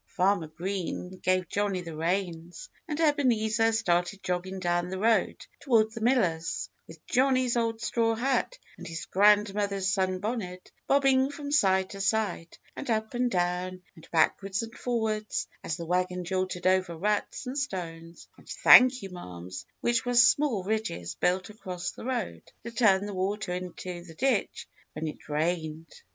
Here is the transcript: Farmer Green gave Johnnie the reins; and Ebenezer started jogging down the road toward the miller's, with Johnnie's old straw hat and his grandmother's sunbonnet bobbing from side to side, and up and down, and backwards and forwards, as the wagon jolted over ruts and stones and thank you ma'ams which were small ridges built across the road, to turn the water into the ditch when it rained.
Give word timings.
Farmer 0.07 0.47
Green 0.47 1.19
gave 1.19 1.47
Johnnie 1.47 1.81
the 1.81 1.95
reins; 1.95 2.69
and 2.87 2.99
Ebenezer 2.99 3.71
started 3.71 4.23
jogging 4.23 4.59
down 4.59 4.89
the 4.89 4.97
road 4.97 5.45
toward 5.59 5.91
the 5.91 6.01
miller's, 6.01 6.71
with 6.87 7.05
Johnnie's 7.05 7.55
old 7.55 7.81
straw 7.81 8.15
hat 8.15 8.57
and 8.79 8.87
his 8.87 9.05
grandmother's 9.05 9.93
sunbonnet 9.93 10.71
bobbing 10.87 11.29
from 11.29 11.51
side 11.51 11.91
to 11.91 12.01
side, 12.01 12.57
and 12.75 12.89
up 12.89 13.13
and 13.13 13.29
down, 13.29 13.83
and 13.95 14.09
backwards 14.11 14.63
and 14.63 14.73
forwards, 14.75 15.47
as 15.63 15.77
the 15.77 15.85
wagon 15.85 16.25
jolted 16.25 16.65
over 16.65 16.97
ruts 16.97 17.45
and 17.45 17.55
stones 17.55 18.27
and 18.39 18.49
thank 18.49 19.03
you 19.03 19.11
ma'ams 19.11 19.67
which 19.81 20.03
were 20.03 20.15
small 20.15 20.63
ridges 20.63 21.13
built 21.13 21.51
across 21.51 21.91
the 21.91 22.05
road, 22.05 22.41
to 22.63 22.71
turn 22.71 23.05
the 23.05 23.13
water 23.13 23.53
into 23.53 24.03
the 24.03 24.15
ditch 24.15 24.67
when 24.93 25.07
it 25.07 25.29
rained. 25.29 25.93